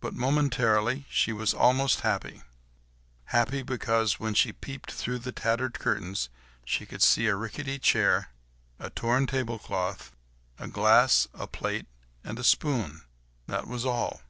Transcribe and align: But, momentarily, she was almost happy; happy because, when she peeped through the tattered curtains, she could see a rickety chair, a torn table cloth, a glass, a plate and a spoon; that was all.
But, 0.00 0.14
momentarily, 0.14 1.04
she 1.10 1.30
was 1.30 1.52
almost 1.52 2.00
happy; 2.00 2.40
happy 3.36 3.60
because, 3.62 4.18
when 4.18 4.32
she 4.32 4.50
peeped 4.54 4.90
through 4.90 5.18
the 5.18 5.30
tattered 5.30 5.74
curtains, 5.78 6.30
she 6.64 6.86
could 6.86 7.02
see 7.02 7.26
a 7.26 7.36
rickety 7.36 7.78
chair, 7.78 8.30
a 8.78 8.88
torn 8.88 9.26
table 9.26 9.58
cloth, 9.58 10.16
a 10.58 10.68
glass, 10.68 11.28
a 11.34 11.46
plate 11.46 11.84
and 12.24 12.38
a 12.38 12.44
spoon; 12.44 13.02
that 13.46 13.66
was 13.68 13.84
all. 13.84 14.22